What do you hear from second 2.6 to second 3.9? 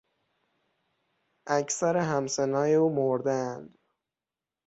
او مردهاند.